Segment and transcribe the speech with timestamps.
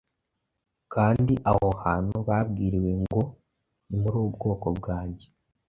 [0.93, 3.21] Kandi aho hantu babwiriwe ngo:
[3.87, 5.25] ‘Ntimuri ubwoko bwanjye’,